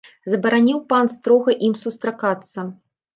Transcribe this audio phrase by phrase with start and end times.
[0.33, 2.65] Забараніў пан строга ім сустракацца.